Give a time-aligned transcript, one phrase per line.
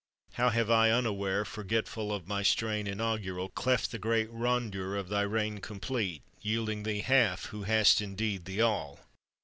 [0.33, 5.21] How have I, unaware, Forgetful of my strain inaugural, Cleft the great rondure of thy
[5.21, 8.99] reign complete, Yielding thee half, who hast indeed the all?